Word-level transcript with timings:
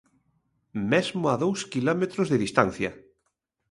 Mesmo 0.91 1.25
a 1.33 1.35
dous 1.43 1.59
quilómetros 1.71 2.27
de 2.31 2.41
distancia. 2.45 2.91